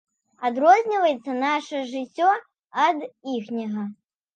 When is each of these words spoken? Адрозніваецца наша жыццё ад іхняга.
Адрозніваецца 0.47 1.37
наша 1.45 1.85
жыццё 1.95 2.33
ад 2.89 3.09
іхняга. 3.39 3.91